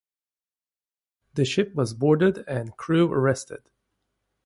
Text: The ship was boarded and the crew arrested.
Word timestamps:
The 1.35 1.45
ship 1.45 1.75
was 1.75 1.93
boarded 1.93 2.39
and 2.47 2.69
the 2.69 2.71
crew 2.71 3.11
arrested. 3.13 3.69